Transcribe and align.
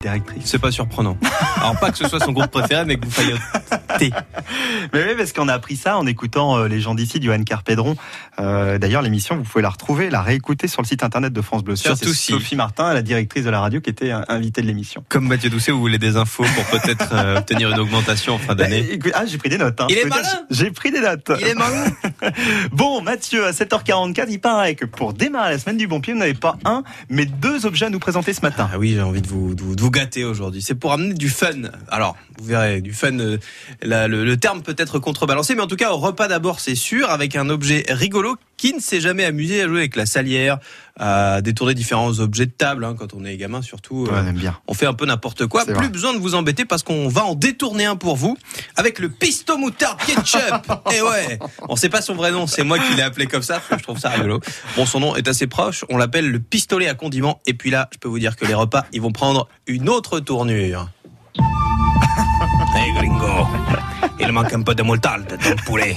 directrice. 0.00 0.44
C'est 0.44 0.60
pas 0.60 0.70
surprenant. 0.70 1.16
Alors 1.56 1.76
pas 1.80 1.90
que 1.90 1.98
ce 1.98 2.06
soit 2.06 2.20
son 2.20 2.30
groupe 2.30 2.52
préféré, 2.52 2.84
mais 2.84 2.96
que 2.96 3.04
vous 3.04 3.10
Mais 4.92 5.04
oui, 5.08 5.14
parce 5.16 5.32
qu'on 5.32 5.48
a 5.48 5.54
appris 5.54 5.76
ça 5.76 5.98
en 5.98 6.06
écoutant 6.06 6.56
euh, 6.58 6.68
les 6.68 6.80
gens 6.80 6.94
d'ici, 6.94 7.20
Johan 7.22 7.42
Carpédron. 7.42 7.96
Euh, 8.40 8.78
D'ailleurs, 8.78 9.02
l'émission, 9.02 9.36
vous 9.36 9.42
pouvez 9.44 9.62
la 9.62 9.70
retrouver, 9.70 10.10
la 10.10 10.22
réécouter 10.22 10.68
sur 10.68 10.82
le 10.82 10.86
site 10.86 11.02
internet 11.02 11.32
de 11.32 11.40
France 11.40 11.64
Bleu. 11.64 11.76
Surtout 11.76 12.12
si- 12.14 12.32
Sophie 12.32 12.56
Martin, 12.56 12.92
la 12.94 13.02
directrice 13.02 13.44
de 13.44 13.50
la 13.50 13.60
radio, 13.60 13.80
qui 13.80 13.90
était 13.90 14.10
euh, 14.12 14.20
invitée 14.28 14.62
de 14.62 14.66
l'émission. 14.66 15.04
Comme 15.08 15.26
Mathieu 15.26 15.50
Doucet, 15.50 15.72
vous 15.72 15.80
voulez 15.80 15.98
des 15.98 16.16
infos 16.16 16.44
pour 16.44 16.80
peut-être 16.80 17.08
euh, 17.12 17.36
obtenir 17.38 17.70
une 17.70 17.78
augmentation 17.78 18.34
en 18.34 18.38
fin 18.38 18.54
d'année. 18.54 18.82
Bah, 18.82 18.88
écoute, 18.94 19.12
Ah, 19.14 19.24
j'ai 19.26 19.38
pris 19.38 19.48
des 19.48 19.58
notes. 19.58 19.80
hein. 19.80 19.86
Il 19.90 19.98
est 19.98 20.04
malin. 20.04 20.28
J'ai 20.50 20.70
pris 20.70 20.90
des 20.90 21.00
notes. 21.00 21.30
Il 21.40 21.46
est 21.46 21.54
malin. 21.54 21.84
Bon, 22.72 23.00
Mathieu, 23.00 23.46
à 23.46 23.52
7h44, 23.52 24.26
il 24.28 24.40
paraît 24.40 24.74
que 24.74 24.84
pour 24.84 25.12
démarrer 25.14 25.52
la 25.52 25.58
semaine 25.58 25.76
du 25.76 25.86
bon 25.86 26.00
pied, 26.00 26.12
vous 26.12 26.18
n'avez 26.18 26.34
pas 26.34 26.56
un, 26.64 26.82
mais 27.08 27.26
deux 27.26 27.66
objets 27.66 27.86
à 27.86 27.90
nous 27.90 27.98
présenter 27.98 28.32
ce 28.32 28.40
matin. 28.42 28.68
Ah 28.72 28.78
oui, 28.78 28.92
j'ai 28.94 29.02
envie 29.02 29.22
de 29.22 29.26
vous, 29.26 29.54
de 29.54 29.62
vous, 29.62 29.74
de 29.76 29.80
vous 29.80 29.90
gâter 29.90 30.24
aujourd'hui. 30.24 30.62
C'est 30.62 30.74
pour 30.74 30.92
amener 30.92 31.14
du 31.14 31.28
fun. 31.28 31.52
Alors, 31.88 32.16
vous 32.38 32.44
verrez, 32.46 32.80
du 32.80 32.92
fun, 32.92 33.18
euh, 33.18 33.38
la- 33.82 34.08
le, 34.08 34.24
le 34.24 34.36
terme 34.36 34.62
peut 34.62 34.74
être 34.78 34.98
contrebalancé, 34.98 35.54
mais 35.54 35.62
en 35.62 35.66
tout 35.66 35.76
cas, 35.76 35.90
au 35.92 35.96
repas 35.98 36.28
d'abord, 36.28 36.60
c'est 36.60 36.74
sûr, 36.74 37.10
avec 37.10 37.36
un 37.36 37.48
objet 37.48 37.84
rigolo 37.88 38.36
qui 38.56 38.74
ne 38.74 38.80
s'est 38.80 39.00
jamais 39.00 39.24
amusé 39.24 39.62
à 39.62 39.68
jouer 39.68 39.78
avec 39.78 39.94
la 39.94 40.04
salière, 40.04 40.58
à 40.98 41.40
détourner 41.42 41.74
différents 41.74 42.18
objets 42.18 42.46
de 42.46 42.50
table, 42.50 42.84
hein, 42.84 42.96
quand 42.98 43.14
on 43.14 43.24
est 43.24 43.36
gamin 43.36 43.62
surtout. 43.62 44.06
Ouais, 44.06 44.12
euh, 44.12 44.22
on 44.24 44.26
aime 44.26 44.36
bien. 44.36 44.58
on 44.66 44.74
fait 44.74 44.86
un 44.86 44.94
peu 44.94 45.06
n'importe 45.06 45.46
quoi. 45.46 45.64
Plus 45.64 45.74
vrai. 45.74 45.88
besoin 45.88 46.12
de 46.12 46.18
vous 46.18 46.34
embêter 46.34 46.64
parce 46.64 46.82
qu'on 46.82 47.06
va 47.08 47.24
en 47.24 47.36
détourner 47.36 47.84
un 47.84 47.94
pour 47.94 48.16
vous 48.16 48.36
avec 48.74 48.98
le 48.98 49.08
pisto 49.08 49.56
moutarde 49.56 49.98
ketchup. 50.04 50.72
Et 50.92 51.00
ouais, 51.00 51.38
on 51.68 51.76
sait 51.76 51.88
pas 51.88 52.02
son 52.02 52.14
vrai 52.16 52.32
nom, 52.32 52.48
c'est 52.48 52.64
moi 52.64 52.80
qui 52.80 52.94
l'ai 52.94 53.02
appelé 53.02 53.26
comme 53.26 53.42
ça, 53.42 53.54
parce 53.60 53.68
que 53.68 53.78
je 53.78 53.82
trouve 53.84 53.98
ça 54.00 54.08
rigolo. 54.08 54.40
Bon, 54.76 54.86
son 54.86 54.98
nom 54.98 55.14
est 55.14 55.28
assez 55.28 55.46
proche, 55.46 55.84
on 55.88 55.96
l'appelle 55.96 56.28
le 56.28 56.40
pistolet 56.40 56.88
à 56.88 56.94
condiments. 56.94 57.40
Et 57.46 57.54
puis 57.54 57.70
là, 57.70 57.88
je 57.92 57.98
peux 57.98 58.08
vous 58.08 58.18
dire 58.18 58.34
que 58.34 58.44
les 58.44 58.54
repas, 58.54 58.86
ils 58.92 59.00
vont 59.00 59.12
prendre 59.12 59.46
une 59.68 59.88
autre 59.88 60.18
tournure. 60.18 60.88
Il 64.20 64.32
manque 64.32 64.52
un 64.52 64.62
peu 64.62 64.74
de 64.74 64.82
moutarde 64.82 65.26
dans 65.42 65.50
le 65.50 65.56
poulet. 65.64 65.96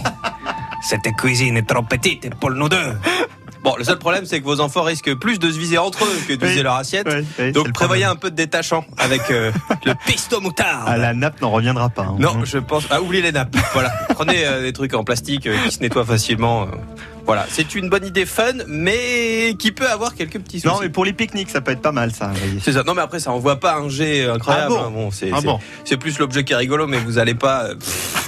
Cette 0.84 1.04
cuisine 1.18 1.58
est 1.58 1.68
trop 1.68 1.84
petite 1.84 2.34
pour 2.36 2.52
nous 2.52 2.70
deux. 2.70 2.94
Bon, 3.64 3.76
le 3.78 3.84
seul 3.84 4.00
problème, 4.00 4.26
c'est 4.26 4.40
que 4.40 4.46
vos 4.46 4.60
enfants 4.60 4.82
risquent 4.82 5.14
plus 5.14 5.38
de 5.38 5.52
se 5.52 5.58
viser 5.60 5.78
entre 5.78 6.04
eux 6.04 6.20
que 6.28 6.34
de 6.34 6.42
Oui. 6.44 6.50
viser 6.50 6.64
leur 6.64 6.76
assiette. 6.76 7.08
Donc 7.54 7.72
prévoyez 7.74 8.06
un 8.06 8.16
peu 8.16 8.32
de 8.32 8.36
détachant 8.36 8.84
avec 8.98 9.22
euh, 9.30 9.52
le 9.86 9.94
pisto 10.08 10.42
moutarde. 10.42 10.86
Ah, 10.88 10.98
la 10.98 11.14
nappe 11.14 11.40
n'en 11.42 11.52
reviendra 11.52 11.90
pas. 11.90 12.04
hein. 12.04 12.16
Non, 12.18 12.44
je 12.44 12.58
pense. 12.58 12.86
Ah, 12.90 13.00
oubliez 13.02 13.22
les 13.22 13.32
nappes. 13.32 13.56
Voilà. 13.74 13.92
Prenez 14.10 14.46
euh, 14.46 14.62
des 14.64 14.74
trucs 14.74 14.96
en 14.96 15.04
plastique 15.04 15.46
euh, 15.46 15.56
qui 15.66 15.72
se 15.76 15.80
nettoient 15.80 16.06
facilement. 16.06 16.68
Voilà. 17.32 17.46
C'est 17.50 17.76
une 17.76 17.90
bonne 17.90 18.06
idée 18.06 18.26
fun, 18.26 18.52
mais 18.68 19.56
qui 19.58 19.72
peut 19.72 19.88
avoir 19.88 20.16
quelques 20.16 20.40
petits 20.40 20.60
soucis. 20.60 20.74
Non, 20.74 20.82
mais 20.82 20.90
pour 20.90 21.06
les 21.06 21.14
pique-niques, 21.14 21.50
ça 21.50 21.62
peut 21.62 21.72
être 21.72 21.82
pas 21.82 21.94
mal, 21.94 22.12
ça. 22.12 22.32
C'est 22.62 22.74
ça. 22.74 22.84
Non, 22.84 22.94
mais 22.94 23.02
après, 23.02 23.20
ça 23.22 23.32
envoie 23.32 23.58
pas 23.58 23.76
un 23.76 23.88
jet 23.88 24.26
incroyable. 24.28 24.74
Ah 24.78 24.90
bon 24.90 25.08
hein. 25.08 25.10
c'est 25.14 25.30
Ah 25.34 25.38
c'est- 25.40 25.46
bon. 25.46 25.98
plus 25.98 26.20
l'objet 26.20 26.44
qui 26.44 26.52
est 26.52 26.58
rigolo, 26.58 26.88
mais 26.88 27.00
vous 27.00 27.18
allez 27.20 27.34
pas 27.36 27.68
euh, 27.68 27.76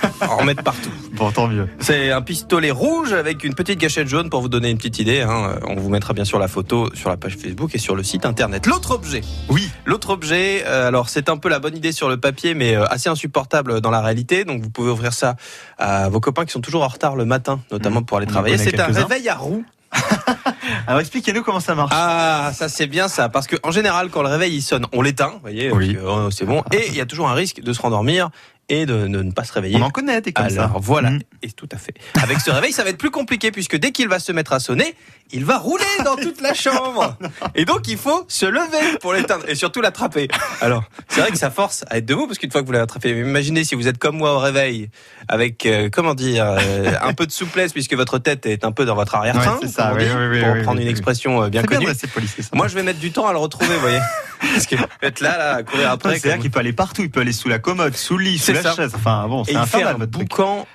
en 0.22 0.38
remettre 0.38 0.64
partout. 0.64 0.90
Bon, 1.14 1.32
tant 1.32 1.48
mieux. 1.48 1.68
C'est 1.80 2.12
un 2.12 2.22
pistolet 2.22 2.72
rouge 2.72 3.14
avec 3.14 3.44
une 3.44 3.54
petite 3.56 3.80
gâchette 3.80 4.08
jaune 4.08 4.30
pour 4.30 4.42
vous 4.42 4.50
donner 4.50 4.70
une 4.70 4.78
petite 4.78 5.00
idée. 5.00 5.22
hein. 5.22 5.60
On 5.68 5.76
vous 5.76 5.90
mettra 5.90 6.14
bien 6.14 6.26
sûr 6.26 6.40
la 6.40 6.48
photo 6.48 6.90
sur 6.96 7.10
la 7.10 7.18
page 7.18 7.38
Facebook 7.38 7.74
et 7.76 7.78
sur 7.78 7.96
le 7.96 8.04
site 8.04 8.26
internet. 8.26 8.66
L'autre 8.68 8.92
objet. 8.92 9.22
Oui. 9.50 9.70
L'autre 9.86 10.10
objet, 10.12 10.64
euh, 10.66 10.88
alors 10.88 11.10
c'est 11.10 11.30
un 11.30 11.38
peu 11.38 11.50
la 11.50 11.60
bonne 11.60 11.76
idée 11.78 11.92
sur 11.92 12.10
le 12.10 12.18
papier, 12.18 12.54
mais 12.54 12.76
euh, 12.76 12.86
assez 12.88 13.10
insupportable 13.10 13.82
dans 13.82 13.92
la 13.92 14.02
réalité. 14.02 14.46
Donc 14.46 14.62
vous 14.62 14.70
pouvez 14.70 14.90
offrir 14.92 15.14
ça 15.14 15.36
à 15.78 16.10
vos 16.10 16.20
copains 16.20 16.46
qui 16.46 16.52
sont 16.52 16.62
toujours 16.62 16.84
en 16.84 16.88
retard 16.88 17.16
le 17.16 17.26
matin, 17.26 17.60
notamment 17.72 18.02
Mmh. 18.02 18.06
pour 18.06 18.18
aller 18.18 18.28
travailler. 18.28 18.58
C'est 18.58 18.80
un 18.80 18.88
réveil 18.88 19.30
à 19.30 19.36
roues. 19.36 19.64
Alors, 20.88 21.00
expliquez-nous 21.02 21.44
comment 21.44 21.60
ça 21.60 21.76
marche. 21.76 21.92
Ah, 21.94 22.52
ça 22.54 22.68
c'est 22.68 22.88
bien 22.88 23.08
ça, 23.08 23.30
parce 23.30 23.46
que 23.48 23.56
en 23.64 23.70
général, 23.72 24.10
quand 24.10 24.24
le 24.24 24.30
réveil 24.30 24.56
il 24.56 24.62
sonne, 24.62 24.86
on 24.92 25.02
l'éteint, 25.02 25.30
vous 25.36 25.40
voyez, 25.42 25.72
Oui. 25.72 25.96
oh, 26.04 26.30
c'est 26.32 26.46
bon, 26.46 26.64
et 26.72 26.88
il 26.88 26.96
y 26.96 27.02
a 27.02 27.06
toujours 27.06 27.30
un 27.30 27.34
risque 27.34 27.62
de 27.62 27.72
se 27.74 27.82
rendormir 27.82 28.30
et 28.70 28.86
de, 28.86 28.94
de 29.08 29.22
ne 29.24 29.32
pas 29.32 29.44
se 29.44 29.54
réveiller. 29.54 29.78
On 29.78 29.82
en 29.82 29.90
connaît 29.90 30.22
des 30.22 30.32
comme 30.34 30.50
ça. 30.50 30.66
Alors 30.66 30.80
voilà, 30.80 31.12
Mm. 31.12 31.20
et 31.42 31.52
tout 31.52 31.68
à 31.72 31.78
fait. 31.78 31.94
Avec 32.22 32.40
ce 32.40 32.50
réveil, 32.52 32.72
ça 32.72 32.84
va 32.84 32.90
être 32.90 32.98
plus 32.98 33.12
compliqué 33.12 33.52
puisque 33.52 33.76
dès 33.78 33.92
qu'il 33.92 34.08
va 34.08 34.20
se 34.20 34.32
mettre 34.32 34.54
à 34.54 34.60
sonner, 34.60 34.96
il 35.32 35.44
va 35.46 35.58
rouler 35.58 35.84
dans 36.06 36.16
toute 36.16 36.42
la 36.42 36.54
chambre. 36.54 37.18
Et 37.56 37.66
donc 37.66 37.88
il 37.88 37.98
faut 37.98 38.26
se 38.28 38.46
lever 38.46 38.98
pour 39.02 39.14
l'éteindre 39.14 39.44
et 39.48 39.56
surtout 39.56 39.82
l'attraper. 39.82 40.28
Alors 40.62 40.84
c'est 41.10 41.22
vrai 41.22 41.32
que 41.32 41.38
ça 41.38 41.50
force 41.52 41.84
à 41.90 41.98
être 41.98 42.06
debout 42.06 42.28
parce 42.28 42.38
qu'une 42.40 42.52
fois 42.52 42.62
que 42.62 42.66
vous 42.68 42.72
l'avez 42.72 42.84
attrapé, 42.84 43.10
imaginez 43.12 43.64
si 43.64 43.76
vous 43.76 43.88
êtes 43.88 43.98
comme 43.98 44.18
moi 44.18 44.34
au 44.34 44.40
réveil 44.40 44.90
avec 45.28 45.66
euh, 45.66 45.90
comment 45.92 46.14
dire 46.14 46.46
euh, 46.46 46.92
un 47.02 47.14
peu 47.14 47.26
de 47.26 47.32
souplesse 47.32 47.74
puisque 47.74 47.94
votre 47.94 48.18
tête 48.20 48.46
est 48.46 48.64
un 48.66 48.72
peu 48.72 48.86
dans 48.86 48.96
votre 48.96 49.16
arrière-train, 49.16 49.60
Ouais, 49.62 49.68
ça, 49.68 49.94
oui, 49.96 50.04
oui, 50.06 50.26
oui, 50.32 50.40
pour 50.42 50.52
oui, 50.54 50.64
prendre 50.64 50.82
une 50.82 50.88
expression 50.88 51.44
euh, 51.44 51.50
bien 51.50 51.62
bien 51.64 51.78
connue. 51.78 51.88
rester 51.88 52.08
poli, 52.08 52.28
c'est 52.28 52.42
ça. 52.44 52.50
Moi 52.54 52.68
je 52.68 52.76
vais 52.76 52.84
mettre 52.84 53.00
du 53.00 53.12
temps 53.12 53.28
à 53.28 53.32
le 53.34 53.40
retrouver, 53.40 53.74
vous 53.74 53.82
voyez. 53.82 54.00
Parce 54.54 54.66
que 54.68 54.76
être 55.02 55.22
là, 55.22 55.38
là, 55.38 55.56
à 55.56 55.64
courir 55.64 55.92
après. 55.92 56.12
C'est-à-dire 56.12 56.32
comme- 56.34 56.42
qu'il 56.42 56.52
peut 56.52 56.60
aller 56.60 56.74
partout. 56.74 57.02
Il 57.04 57.10
peut 57.10 57.22
aller 57.22 57.34
sous 57.34 57.50
la 57.50 57.60
commode, 57.60 57.96
sous 57.96 58.18
le 58.18 58.24
lit, 58.26 58.38
sous 58.40 58.52
la 58.54 58.62
ça. 58.62 58.76
chaise. 58.76 58.92
Enfin, 58.96 59.28
bon, 59.28 59.44
c'est 59.44 59.56
un 59.56 59.66
truc. 59.66 60.30
boucan 60.30 60.68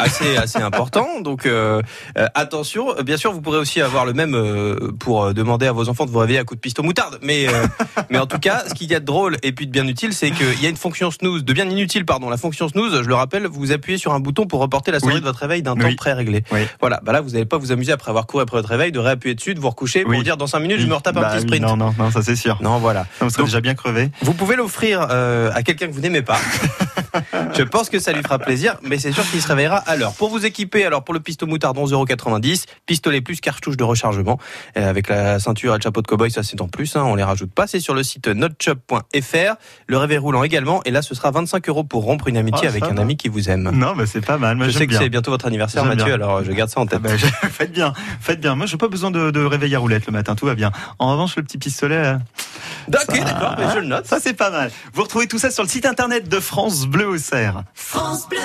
assez 0.00 0.36
assez 0.36 0.58
important 0.58 1.20
donc 1.20 1.46
euh, 1.46 1.80
euh, 2.18 2.26
attention 2.34 2.94
bien 3.04 3.16
sûr 3.16 3.32
vous 3.32 3.40
pourrez 3.40 3.58
aussi 3.58 3.80
avoir 3.80 4.04
le 4.04 4.12
même 4.12 4.34
euh, 4.34 4.92
pour 4.98 5.24
euh, 5.24 5.32
demander 5.32 5.66
à 5.66 5.72
vos 5.72 5.88
enfants 5.88 6.06
de 6.06 6.10
vous 6.10 6.18
réveiller 6.18 6.38
à 6.38 6.44
coup 6.44 6.54
de 6.54 6.60
pisto 6.60 6.82
moutarde 6.82 7.18
mais 7.22 7.46
euh, 7.48 7.66
mais 8.10 8.18
en 8.18 8.26
tout 8.26 8.38
cas 8.38 8.64
ce 8.68 8.74
qu'il 8.74 8.90
y 8.90 8.94
a 8.94 9.00
de 9.00 9.04
drôle 9.04 9.36
et 9.42 9.52
puis 9.52 9.66
de 9.66 9.72
bien 9.72 9.86
utile 9.86 10.12
c'est 10.12 10.30
qu'il 10.30 10.60
y 10.62 10.66
a 10.66 10.68
une 10.68 10.76
fonction 10.76 11.10
snooze 11.10 11.44
de 11.44 11.52
bien 11.52 11.68
inutile 11.68 12.04
pardon 12.04 12.28
la 12.30 12.36
fonction 12.36 12.68
snooze 12.68 13.02
je 13.02 13.08
le 13.08 13.14
rappelle 13.14 13.46
vous 13.46 13.72
appuyez 13.72 13.98
sur 13.98 14.12
un 14.12 14.20
bouton 14.20 14.46
pour 14.46 14.60
reporter 14.60 14.90
la 14.92 15.00
sonnerie 15.00 15.16
Oui. 15.16 15.20
de 15.20 15.26
votre 15.26 15.38
réveil 15.40 15.62
d'un 15.62 15.74
Oui. 15.74 15.80
temps 15.82 15.96
pré-réglé 15.96 16.44
Oui. 16.52 16.60
voilà 16.80 17.00
bah 17.02 17.12
là 17.12 17.20
vous 17.20 17.30
n'allez 17.30 17.44
pas 17.46 17.58
vous 17.58 17.72
amuser 17.72 17.92
après 17.92 18.10
avoir 18.10 18.26
couru 18.26 18.42
après 18.42 18.56
votre 18.56 18.68
réveil 18.68 18.92
de 18.92 18.98
réappuyer 18.98 19.34
dessus 19.34 19.54
de 19.54 19.60
vous 19.60 19.68
recoucher 19.70 20.04
pour 20.04 20.22
dire 20.22 20.36
dans 20.36 20.46
5 20.46 20.58
minutes 20.60 20.80
je 20.80 20.86
me 20.86 20.94
retape 20.94 21.16
un 21.16 21.20
Bah 21.20 21.28
petit 21.30 21.42
oui, 21.42 21.56
sprint 21.58 21.62
Non, 21.66 21.76
non, 21.76 21.94
non, 21.98 22.10
ça 22.10 22.22
c'est 22.22 22.36
sûr. 22.36 22.58
non 22.62 22.78
voilà 22.78 23.06
serait 23.18 23.28
Donc- 23.30 23.46
déjà 23.46 23.60
bien 23.60 23.74
crevé. 23.74 24.10
vous 24.22 24.34
pouvez 24.34 24.56
l'offrir 24.56 25.06
euh, 25.10 25.50
à 25.54 25.62
quelqu'un 25.62 25.86
que 25.88 25.92
vous 25.92 26.00
n'aimez 26.00 26.22
pas. 26.22 26.38
Je 27.56 27.62
pense 27.62 27.88
que 27.90 27.98
ça 27.98 28.12
lui 28.12 28.22
fera 28.22 28.38
plaisir, 28.38 28.76
mais 28.82 28.98
c'est 28.98 29.12
sûr 29.12 29.28
qu'il 29.30 29.40
se 29.42 29.48
réveillera 29.48 29.76
à 29.78 29.96
l'heure. 29.96 30.12
Pour 30.14 30.30
vous 30.30 30.46
équiper, 30.46 30.84
alors 30.84 31.02
pour 31.04 31.14
le 31.14 31.20
pisto 31.20 31.46
moutarde 31.46 31.76
11,90€, 31.76 32.64
pistolet 32.86 33.20
plus 33.20 33.40
cartouche 33.40 33.76
de 33.76 33.84
rechargement, 33.84 34.38
euh, 34.76 34.88
avec 34.88 35.08
la 35.08 35.38
ceinture 35.38 35.74
et 35.74 35.78
le 35.78 35.82
chapeau 35.82 36.02
de 36.02 36.06
cowboy, 36.06 36.30
ça 36.30 36.42
c'est 36.42 36.60
en 36.60 36.68
plus, 36.68 36.96
hein, 36.96 37.02
on 37.04 37.14
les 37.14 37.22
rajoute 37.22 37.52
pas. 37.52 37.66
C'est 37.66 37.80
sur 37.80 37.94
le 37.94 38.02
site 38.02 38.28
notshop.fr. 38.28 39.54
Le 39.86 39.96
réveil 39.96 40.18
roulant 40.18 40.42
également, 40.42 40.82
et 40.84 40.90
là 40.90 41.02
ce 41.02 41.14
sera 41.14 41.30
25 41.30 41.68
euros 41.68 41.84
pour 41.84 42.04
rompre 42.04 42.28
une 42.28 42.36
amitié 42.36 42.66
Ah, 42.66 42.70
avec 42.70 42.82
un 42.84 42.94
va. 42.94 43.02
ami 43.02 43.16
qui 43.16 43.28
vous 43.28 43.50
aime. 43.50 43.70
Non, 43.72 43.94
mais 43.94 44.06
c'est 44.06 44.24
pas 44.24 44.38
mal. 44.38 44.56
Moi, 44.56 44.66
Je 44.68 44.72
sais 44.78 44.86
que 44.86 44.94
c'est 44.94 45.08
bientôt 45.08 45.30
votre 45.30 45.46
anniversaire, 45.46 45.84
Mathieu, 45.84 46.04
bien. 46.04 46.14
alors 46.14 46.44
je 46.44 46.52
garde 46.52 46.70
ça 46.70 46.80
en 46.80 46.84
Ah 46.84 46.88
tête. 46.90 47.02
ben, 47.02 47.16
je- 47.16 47.26
faites 47.50 47.72
bien, 47.72 47.92
faites 48.20 48.40
bien. 48.40 48.54
Moi, 48.54 48.66
j'ai 48.66 48.76
pas 48.76 48.88
besoin 48.88 49.10
de, 49.10 49.30
de 49.30 49.44
réveil 49.44 49.74
à 49.74 49.78
roulette 49.78 50.06
le 50.06 50.12
matin, 50.12 50.34
tout 50.34 50.46
va 50.46 50.54
bien. 50.54 50.70
En 50.98 51.10
revanche, 51.12 51.36
le 51.36 51.42
petit 51.42 51.58
pistolet, 51.58 51.96
euh, 51.96 52.16
D'accord, 52.88 53.24
d'accord, 53.24 53.54
mais 53.58 53.66
je 53.74 53.78
le 53.78 53.86
note. 53.86 54.06
ça 54.06 54.18
c'est 54.20 54.34
pas 54.34 54.50
mal. 54.50 54.70
Vous 54.94 55.02
retrouvez 55.02 55.26
tout 55.26 55.38
ça 55.38 55.50
sur 55.50 55.62
le 55.62 55.68
site 55.68 55.86
internet 55.86 56.28
de 56.28 56.40
France 56.40 56.86
Bleu 56.86 57.06
Auxerre. 57.08 57.62
France 57.74 58.28
Bleu. 58.28 58.38